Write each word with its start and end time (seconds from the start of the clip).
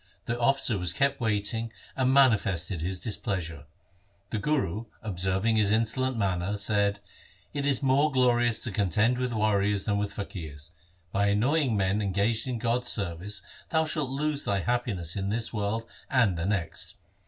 The 0.25 0.39
officer 0.39 0.79
was 0.79 0.93
kept 0.93 1.21
wait 1.21 1.53
ing 1.53 1.71
and 1.95 2.11
manifested 2.11 2.81
his 2.81 2.99
displeasure. 2.99 3.65
The 4.31 4.39
Guru 4.39 4.85
observing 5.03 5.57
his 5.57 5.69
insolent 5.69 6.17
manner 6.17 6.57
said,' 6.57 7.01
It 7.53 7.67
is 7.67 7.83
more 7.83 8.11
glorious 8.11 8.63
to 8.63 8.71
contend 8.71 9.19
with 9.19 9.31
warriors 9.31 9.85
than 9.85 9.99
with 9.99 10.15
faqirs. 10.15 10.71
By 11.11 11.27
annoying 11.27 11.77
men 11.77 12.01
engaged 12.01 12.47
in 12.47 12.57
God's 12.57 12.87
service 12.89 13.43
thou 13.69 13.85
shalt 13.85 14.09
lose 14.09 14.43
thy 14.43 14.61
happiness 14.61 15.15
in 15.15 15.29
this 15.29 15.53
world 15.53 15.85
and 16.09 16.35
the 16.35 16.47
next.' 16.47 16.95